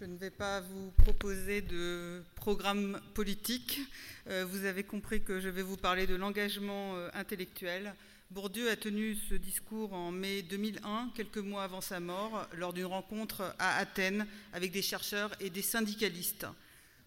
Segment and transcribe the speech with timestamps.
[0.00, 3.78] Je ne vais pas vous proposer de programme politique.
[4.28, 7.94] Euh, vous avez compris que je vais vous parler de l'engagement euh, intellectuel.
[8.30, 12.86] Bourdieu a tenu ce discours en mai 2001, quelques mois avant sa mort, lors d'une
[12.86, 16.46] rencontre à Athènes avec des chercheurs et des syndicalistes.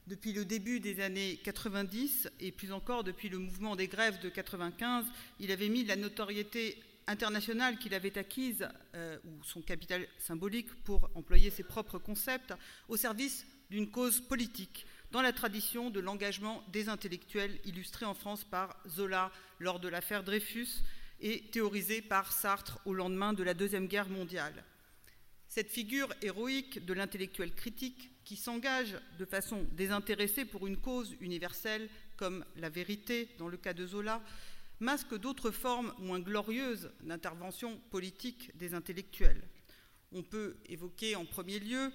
[0.07, 4.29] Depuis le début des années 90 et plus encore depuis le mouvement des grèves de
[4.29, 5.05] 95,
[5.39, 6.77] il avait mis la notoriété
[7.07, 12.53] internationale qu'il avait acquise, euh, ou son capital symbolique pour employer ses propres concepts,
[12.87, 18.43] au service d'une cause politique, dans la tradition de l'engagement des intellectuels illustré en France
[18.43, 20.83] par Zola lors de l'affaire Dreyfus
[21.21, 24.63] et théorisé par Sartre au lendemain de la Deuxième Guerre mondiale.
[25.47, 31.87] Cette figure héroïque de l'intellectuel critique qui s'engage de façon désintéressée pour une cause universelle
[32.17, 34.21] comme la vérité dans le cas de Zola,
[34.79, 39.47] masque d'autres formes moins glorieuses d'intervention politique des intellectuels.
[40.11, 41.91] On peut évoquer en premier lieu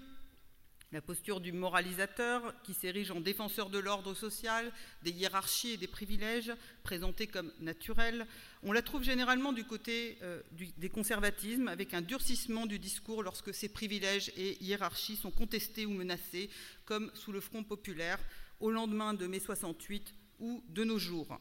[0.92, 5.86] la posture du moralisateur qui s'érige en défenseur de l'ordre social, des hiérarchies et des
[5.86, 8.27] privilèges présentés comme naturels.
[8.64, 10.42] On la trouve généralement du côté euh,
[10.78, 15.91] des conservatismes avec un durcissement du discours lorsque ces privilèges et hiérarchies sont contestés ou
[15.91, 16.51] menacés,
[16.84, 18.19] comme sous le Front populaire
[18.58, 21.39] au lendemain de mai 68 ou de nos jours.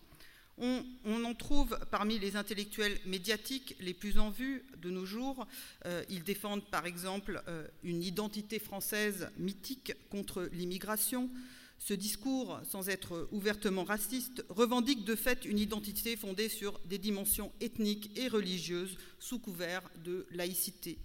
[0.62, 5.48] On, en trouve parmi les intellectuels médiatiques les plus en vue de nos jours.
[5.86, 11.30] Euh, ils défendent par exemple euh, une identité française mythique contre l'immigration.
[11.78, 17.54] Ce discours, sans être ouvertement raciste, revendique de fait une identité fondée sur des dimensions
[17.62, 20.98] ethniques et religieuses sous couvert de laïcité.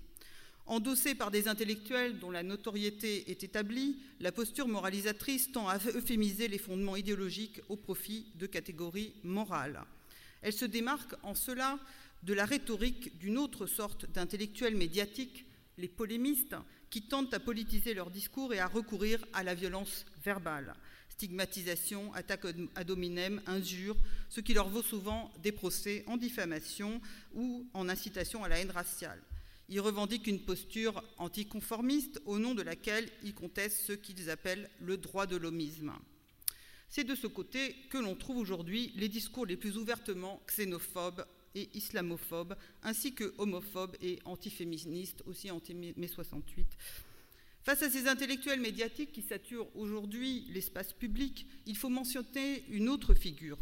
[0.66, 6.48] Endossée par des intellectuels dont la notoriété est établie, la posture moralisatrice tend à euphémiser
[6.48, 9.82] les fondements idéologiques au profit de catégories morales.
[10.40, 11.78] Elle se démarque en cela
[12.22, 15.44] de la rhétorique d'une autre sorte d'intellectuels médiatiques,
[15.76, 16.56] les polémistes,
[16.88, 20.74] qui tentent à politiser leur discours et à recourir à la violence verbale.
[21.10, 23.96] Stigmatisation, attaque ad hominem, injures,
[24.30, 27.02] ce qui leur vaut souvent des procès en diffamation
[27.34, 29.20] ou en incitation à la haine raciale.
[29.69, 34.97] Ils revendiquent une posture anticonformiste au nom de laquelle ils contestent ce qu'ils appellent le
[34.97, 35.92] droit de l'homisme.
[36.89, 41.69] C'est de ce côté que l'on trouve aujourd'hui les discours les plus ouvertement xénophobes et
[41.75, 46.67] islamophobes, ainsi que homophobes et antiféministes, aussi anti-mai 68.
[47.63, 53.14] Face à ces intellectuels médiatiques qui saturent aujourd'hui l'espace public, il faut mentionner une autre
[53.14, 53.58] figure,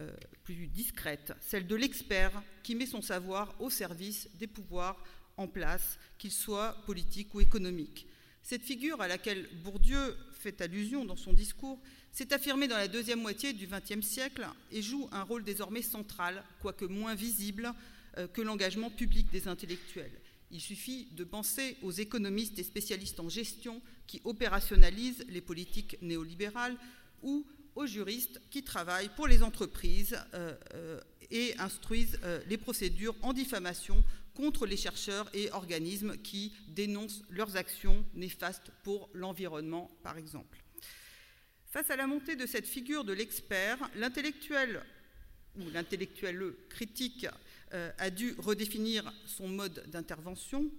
[0.00, 0.10] euh,
[0.44, 5.02] plus discrète, celle de l'expert qui met son savoir au service des pouvoirs
[5.36, 8.06] en place, qu'il soit politique ou économique.
[8.42, 13.20] Cette figure à laquelle Bourdieu fait allusion dans son discours s'est affirmée dans la deuxième
[13.20, 17.72] moitié du XXe siècle et joue un rôle désormais central, quoique moins visible
[18.18, 20.20] euh, que l'engagement public des intellectuels.
[20.50, 26.76] Il suffit de penser aux économistes et spécialistes en gestion qui opérationnalisent les politiques néolibérales
[27.22, 31.00] ou aux juristes qui travaillent pour les entreprises euh, euh,
[31.30, 34.04] et instruisent les procédures en diffamation
[34.34, 40.58] contre les chercheurs et organismes qui dénoncent leurs actions néfastes pour l'environnement, par exemple.
[41.66, 44.82] Face à la montée de cette figure de l'expert, l'intellectuel
[45.58, 47.26] ou l'intellectuel critique
[47.74, 50.70] euh, a dû redéfinir son mode d'intervention.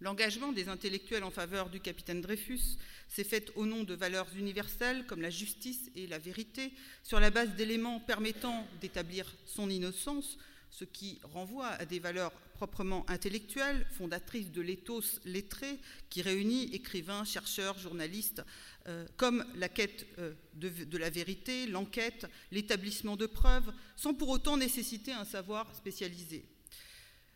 [0.00, 2.78] L'engagement des intellectuels en faveur du capitaine Dreyfus
[3.08, 6.72] s'est fait au nom de valeurs universelles comme la justice et la vérité,
[7.02, 10.38] sur la base d'éléments permettant d'établir son innocence,
[10.70, 17.24] ce qui renvoie à des valeurs proprement intellectuelles, fondatrices de l'éthos lettré, qui réunit écrivains,
[17.24, 18.42] chercheurs, journalistes,
[18.86, 24.28] euh, comme la quête euh, de, de la vérité, l'enquête, l'établissement de preuves, sans pour
[24.28, 26.44] autant nécessiter un savoir spécialisé.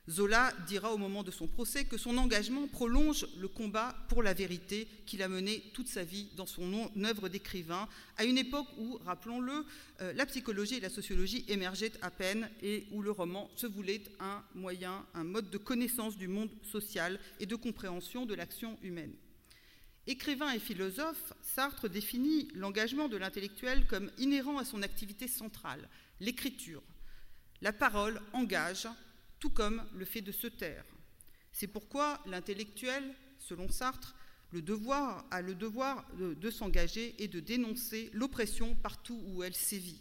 [0.08, 4.34] Zola dira au moment de son procès que son engagement prolonge le combat pour la
[4.34, 7.88] vérité qu'il a mené toute sa vie dans son œuvre d'écrivain,
[8.18, 9.64] à une époque où, rappelons-le,
[10.02, 14.02] euh, la psychologie et la sociologie émergeaient à peine et où le roman se voulait
[14.20, 19.14] un moyen, un mode de connaissance du monde social et de compréhension de l'action humaine.
[20.06, 25.88] Écrivain et philosophe, Sartre définit l'engagement de l'intellectuel comme inhérent à son activité centrale,
[26.20, 26.82] l'écriture.
[27.62, 28.86] La parole engage
[29.44, 30.86] tout comme le fait de se taire.
[31.52, 33.04] C'est pourquoi l'intellectuel,
[33.38, 34.14] selon Sartre,
[35.30, 40.00] a le devoir de, s'engager et de dénoncer l'oppression partout où elle sévit.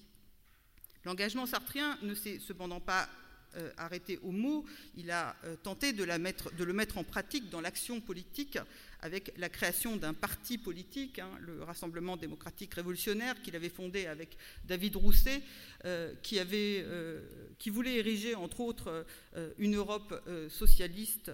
[1.03, 3.09] L'engagement sartrien ne s'est cependant pas
[3.57, 4.63] euh, arrêté au mot,
[4.95, 8.57] il a euh, tenté de, le mettre en pratique dans l'action politique
[9.03, 14.37] avec la création d'un parti politique, hein, le Rassemblement démocratique révolutionnaire, qu'il avait fondé avec
[14.65, 15.41] David Rousset,
[15.85, 17.21] euh, euh,
[17.59, 19.05] qui, voulait ériger, entre autres,
[19.35, 20.13] euh, une Europe
[20.49, 21.31] socialiste.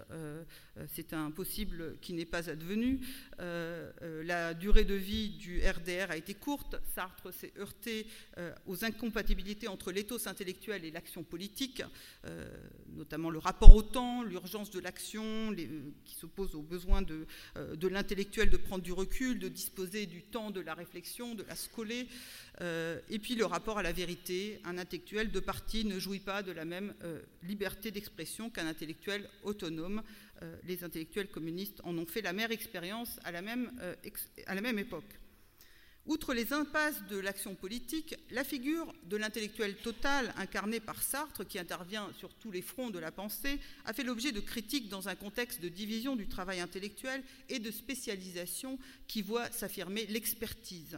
[0.87, 3.01] C'est impossible qui n'est pas advenu.
[3.37, 6.77] la durée de vie du RDR a été courte.
[6.95, 8.07] Sartre s'est heurté
[8.65, 11.83] aux incompatibilités entre l'éthos intellectuel et l'action politique,
[12.95, 15.53] notamment le rapport au temps, l'urgence de l'action,
[16.05, 17.27] qui s'oppose aux besoins de,
[17.75, 21.55] de l'intellectuel de prendre du recul, de disposer du temps de la réflexion, de la
[21.55, 22.07] scoler.
[22.61, 26.43] Euh, et puis le rapport à la vérité, un intellectuel de parti ne jouit pas
[26.43, 30.03] de la même euh, liberté d'expression qu'un intellectuel autonome.
[30.41, 33.71] Euh, les intellectuels communistes en ont fait la mère expérience même,
[34.47, 35.19] à la même époque.
[36.09, 41.59] Outre les impasses de l'action politique, la figure de l'intellectuel total incarné par Sartre, qui
[41.59, 45.13] intervient sur tous les fronts de la pensée, a fait l'objet de critiques dans un
[45.13, 50.97] contexte de division du travail intellectuel et de spécialisation qui voit s'affirmer l'expertise.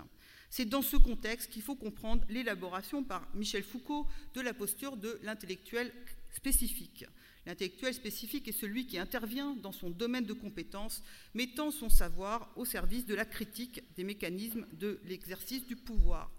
[0.50, 5.20] C'est dans ce contexte qu'il faut comprendre l'élaboration par Michel Foucault de la posture de
[5.24, 5.92] l'intellectuel
[6.32, 7.06] spécifique.
[7.46, 12.66] L'intellectuel spécifique est celui qui intervient dans son domaine de compétences, mettant son savoir au
[12.66, 16.32] service de la critique des mécanismes de l'exercice du pouvoir.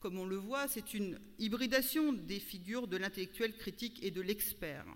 [0.00, 4.86] Comme on le voit, c'est une hybridation des figures de l'intellectuel critique et de l'expert.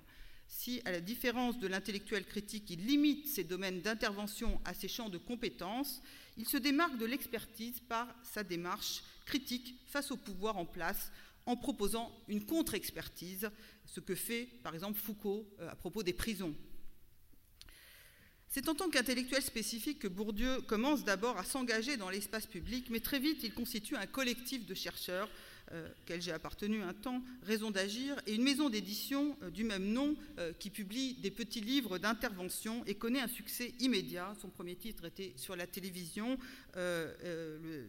[0.49, 5.09] Si, à la différence de l'intellectuel critique, il limite ses domaines d'intervention à ses champs
[5.09, 6.03] de compétences,
[6.37, 11.13] il se démarque de l'expertise par sa démarche critique face au pouvoir en place
[11.47, 13.51] en proposant une contre-expertise,
[13.87, 16.55] ce que fait par exemple Foucault euh, à propos des prisons.
[18.49, 23.01] C'est en tant qu'intellectuel spécifique que Bourdieu commence d'abord à s'engager dans l'espace public, mais
[23.01, 25.29] très vite il constitue un collectif de chercheurs
[25.71, 30.17] auquel j'ai appartenu un temps, Raison d'agir, et une maison d'édition euh, du même nom
[30.39, 34.35] euh, qui publie des petits livres d'intervention et connaît un succès immédiat.
[34.41, 36.39] Son premier titre était sur la télévision,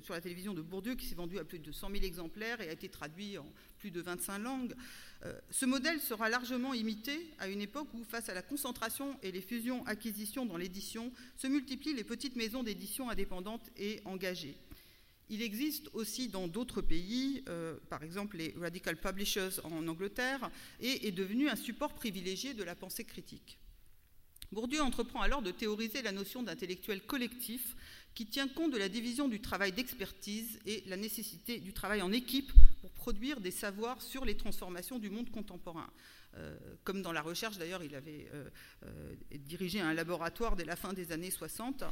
[0.03, 2.69] sur la télévision de Bourdieu, qui s'est vendu à plus de 100 000 exemplaires et
[2.69, 3.45] a été traduit en
[3.79, 4.75] plus de 25 langues.
[5.49, 9.41] ce modèle sera largement imité à une époque où, face à la concentration et les
[9.41, 14.55] fusions-acquisitions dans l'édition, se multiplient les petites maisons d'édition indépendantes et engagées.
[15.29, 21.07] Il existe aussi dans d'autres pays, euh, par exemple les Radical Publishers en Angleterre, et
[21.07, 23.57] est devenu un support privilégié de la pensée critique.
[24.51, 27.75] Bourdieu entreprend alors de théoriser la notion d'intellectuel collectif
[28.15, 32.13] qui tient compte de la division du travail d'expertise et la nécessité du travail en
[32.13, 32.51] équipe
[32.81, 35.89] pour produire des savoirs sur les transformations du monde contemporain.
[36.37, 38.49] Euh, comme dans la recherche, d'ailleurs, il avait euh,
[38.85, 41.83] euh, dirigé un laboratoire dès la fin des années 60.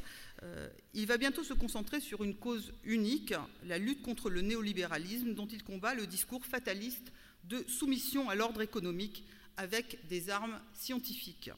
[0.93, 3.33] il va bientôt se concentrer sur une cause unique,
[3.65, 7.11] la lutte contre le néolibéralisme, dont il combat le discours fataliste
[7.43, 9.25] de soumission à l'ordre économique
[9.57, 11.51] avec des armes scientifiques.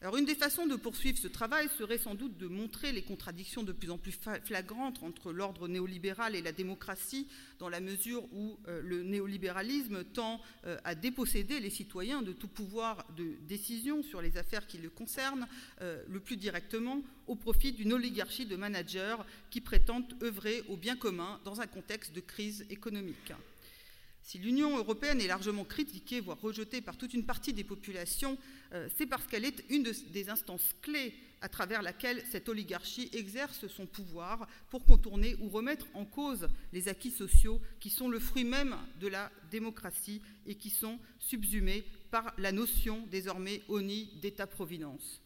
[0.00, 3.72] Une des façons de poursuivre ce travail serait sans doute de montrer les contradictions de
[3.72, 7.26] plus en plus flagrantes entre l'ordre néolibéral et la démocratie,
[7.58, 12.46] dans la mesure où euh, le néolibéralisme tend euh, à déposséder les citoyens de tout
[12.46, 15.48] pouvoir de décision sur les affaires qui le concernent,
[15.80, 19.16] euh, le plus directement au profit d'une oligarchie de managers
[19.50, 23.32] qui prétendent œuvrer au bien commun dans un contexte de crise économique.
[24.28, 28.36] Si l'Union européenne est largement critiquée, voire rejetée par toute une partie des populations,
[28.74, 33.66] euh, c'est parce qu'elle est une des instances clés à travers laquelle cette oligarchie exerce
[33.68, 38.44] son pouvoir pour contourner ou remettre en cause les acquis sociaux qui sont le fruit
[38.44, 45.22] même de la démocratie et qui sont subsumés par la notion désormais ONI d'État-providence.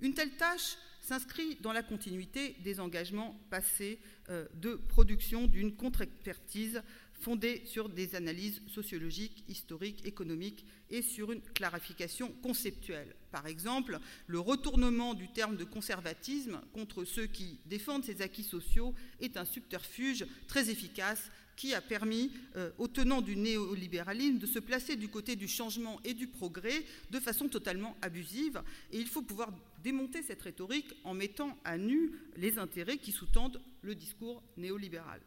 [0.00, 6.82] Une telle tâche s'inscrit dans la continuité des engagements passés euh, de production d'une contre-expertise
[7.20, 13.14] fondée sur des analyses sociologiques, historiques, économiques et sur une clarification conceptuelle.
[13.30, 18.92] Par exemple, le retournement du terme de conservatisme contre ceux qui défendent ces acquis sociaux
[19.20, 24.58] est un subterfuge très efficace qui a permis euh, aux tenants du néolibéralisme de se
[24.58, 28.62] placer du côté du changement et du progrès de façon totalement abusive.
[28.92, 29.52] Et il faut pouvoir
[29.82, 35.20] démonter cette rhétorique en mettant à nu les intérêts qui sous-tendent le discours néolibéral.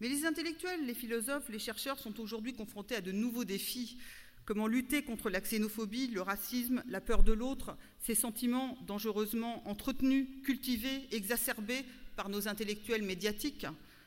[0.00, 3.98] Mais les intellectuels, les philosophes, les chercheurs sont aujourd'hui confrontés à de nouveaux défis.
[4.44, 10.26] Comment lutter contre la xénophobie, le racisme, la peur de l'autre, ces sentiments dangereusement entretenus,
[10.42, 11.84] cultivés, exacerbés
[12.16, 13.66] par nos intellectuels médiatiques?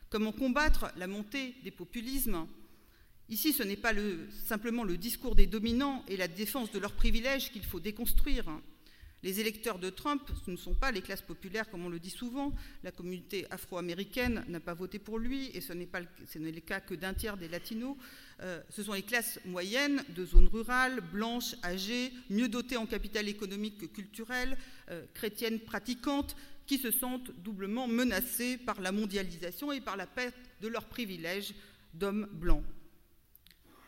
[0.10, 2.46] Comment combattre la montée des populismes?
[3.30, 3.94] Ici, ce n'est pas
[4.46, 8.46] simplement le discours des dominants et la défense de leurs privilèges qu'il faut déconstruire.
[9.24, 12.12] Les électeurs de Trump, ce ne sont pas les classes populaires comme on le dit
[12.12, 12.54] souvent.
[12.84, 16.94] La communauté afro-américaine n'a pas voté pour lui et ce n'est pas le, cas que
[16.94, 17.98] d'un tiers des latinos.
[18.42, 23.28] Euh, ce sont les classes moyennes de zones rurales, blanches, âgées, mieux dotées en capital
[23.28, 24.58] économique que culturel,
[24.92, 26.36] euh, chrétiennes pratiquantes,
[26.68, 31.54] qui se sentent doublement menacées par la mondialisation et par la perte de leurs privilèges
[31.94, 32.64] d'hommes blancs.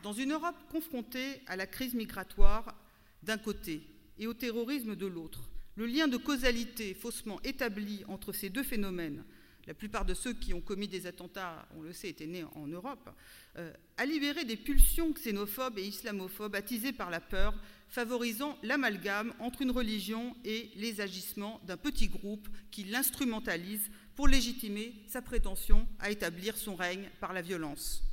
[0.03, 2.75] Dans une Europe confrontée à la crise migratoire
[3.23, 3.81] d'un côté
[4.19, 5.49] et au terrorisme de l'autre.
[5.75, 9.23] Le lien de causalité faussement établi entre ces deux phénomènes,
[9.67, 12.67] la plupart de ceux qui ont commis des attentats, on le sait, étaient nés en
[12.67, 13.09] Europe,
[13.57, 17.53] euh, a libéré des pulsions xénophobes et islamophobes attisées par la peur,
[17.89, 24.95] favorisant l'amalgame entre une religion et les agissements d'un petit groupe qui l'instrumentalise pour légitimer
[25.07, 28.03] sa prétention à établir son règne par la violence.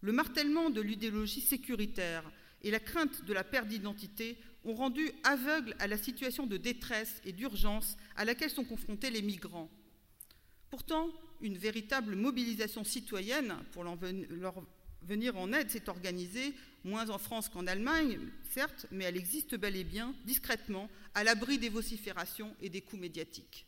[0.00, 2.22] Le martèlement de l'idéologie sécuritaire
[2.62, 7.20] et la crainte de la perte d'identité ont rendu aveugles à la situation de détresse
[7.24, 9.70] et d'urgence à laquelle sont confrontés les migrants.
[10.70, 11.08] Pourtant,
[11.40, 13.96] une véritable mobilisation citoyenne pour leur
[15.02, 18.18] venir en aide s'est organisée, moins en France qu'en Allemagne,
[18.50, 23.02] certes, mais elle existe bel et bien, discrètement, à l'abri des vociférations et des coups
[23.02, 23.66] médiatiques.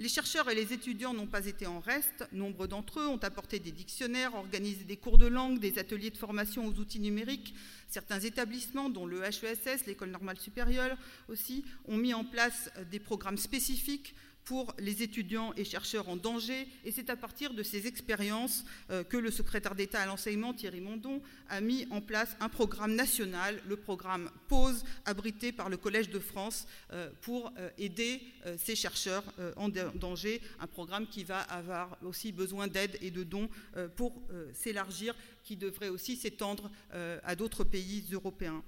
[0.00, 2.26] Les chercheurs et les étudiants n'ont pas été en reste.
[2.32, 6.16] Nombre d'entre eux ont apporté des dictionnaires, organisé des cours de langue, des ateliers de
[6.16, 7.54] formation aux outils numériques.
[7.86, 10.98] Certains établissements, dont le HESS, l'École normale supérieure
[11.28, 16.68] aussi, ont mis en place des programmes spécifiques pour les étudiants et chercheurs en danger.
[16.84, 20.80] Et c'est à partir de ces expériences euh, que le secrétaire d'État à l'enseignement, Thierry
[20.80, 26.10] Mondon, a mis en place un programme national, le programme PAUSE, abrité par le Collège
[26.10, 28.20] de France, euh, pour euh, aider
[28.58, 29.24] ces chercheurs
[29.56, 30.40] en danger.
[30.60, 33.48] Un programme qui va avoir aussi besoin d'aide et de dons
[33.96, 34.22] pour
[34.52, 38.62] s'élargir, qui devrait aussi s'étendre à d'autres pays européens.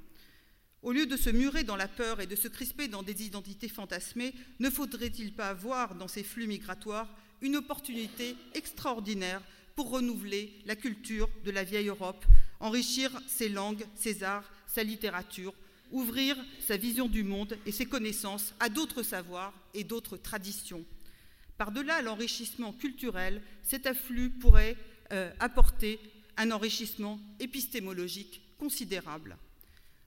[0.87, 3.69] Au lieu de se murer dans la peur et de se crisper dans des identités
[3.69, 9.43] fantasmées, ne faudrait-il pas voir dans ces flux migratoires une opportunité extraordinaire
[9.75, 12.25] pour renouveler la culture de la vieille Europe,
[12.61, 15.55] enrichir ses langues, ses arts, sa littérature,
[15.91, 20.85] ouvrir sa vision du monde et ses connaissances à d'autres savoirs et d'autres traditions?
[21.59, 24.77] Par-delà l'enrichissement culturel, cet afflux pourrait
[25.11, 25.99] euh, apporter
[26.37, 29.37] un enrichissement épistémologique considérable.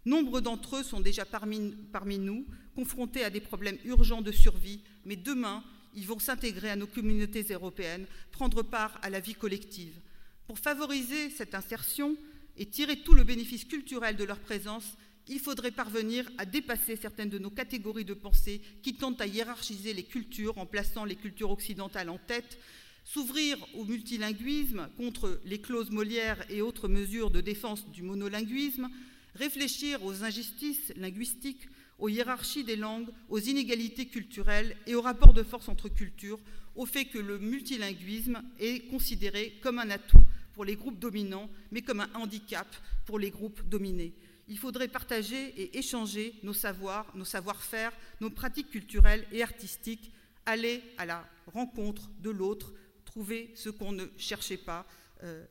[0.05, 5.15] Nombre d'entre eux sont déjà parmi, nous, confrontés à des problèmes urgents de survie, mais
[5.15, 5.63] demain,
[5.93, 9.99] ils vont s'intégrer à nos communautés européennes, prendre part à la vie collective.
[10.47, 12.15] Pour favoriser cette insertion
[12.57, 14.95] et tirer tout le bénéfice culturel de leur présence,
[15.27, 19.93] il faudrait parvenir à dépasser certaines de nos catégories de pensée qui tentent à hiérarchiser
[19.93, 22.57] les cultures en plaçant les cultures occidentales en tête,
[23.03, 28.89] s'ouvrir au multilinguisme contre les clauses Molière et autres mesures de défense du monolinguisme,
[29.35, 31.67] réfléchir aux injustices linguistiques,
[31.97, 36.39] aux hiérarchies des langues, aux inégalités culturelles et aux rapports de force entre cultures,
[36.75, 41.81] au fait que le multilinguisme est considéré comme un atout pour les groupes dominants, mais
[41.81, 42.67] comme un handicap
[43.05, 44.13] pour les groupes dominés.
[44.47, 50.11] Il faudrait partager et échanger nos savoirs, nos savoir-faire, nos pratiques culturelles et artistiques,
[50.45, 52.73] aller à la rencontre de l'autre,
[53.05, 54.87] trouver ce qu'on ne cherchait pas
[55.23, 55.45] euh,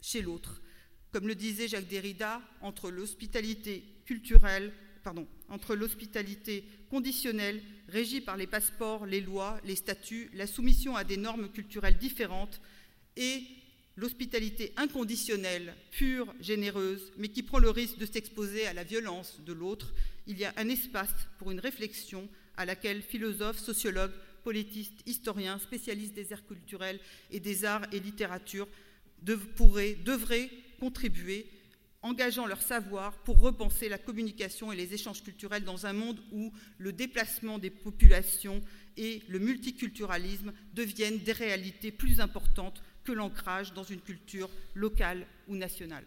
[0.00, 0.62] chez l'autre.
[1.12, 4.72] Comme le disait Jacques Derrida, entre l'hospitalité culturelle,
[5.04, 11.04] pardon, entre l'hospitalité conditionnelle, régie par les passeports, les lois, les statuts, la soumission à
[11.04, 12.62] des normes culturelles différentes,
[13.18, 13.42] et
[13.96, 19.52] l'hospitalité inconditionnelle, pure, généreuse, mais qui prend le risque de s'exposer à la violence de
[19.52, 19.92] l'autre,
[20.26, 22.26] il y a un espace pour une réflexion
[22.56, 24.14] à laquelle philosophes, sociologues,
[24.44, 27.00] politistes, historiens, spécialistes des arts culturels
[27.30, 28.68] et des arts et littératures
[29.56, 30.50] pourraient, devraient
[30.82, 31.46] contribuer,
[32.02, 36.52] engageant leur savoir pour repenser la communication et les échanges culturels dans un monde où
[36.78, 38.60] le déplacement des populations
[38.96, 45.54] et le multiculturalisme deviennent des réalités plus importantes que l'ancrage dans une culture locale ou
[45.54, 46.04] nationale.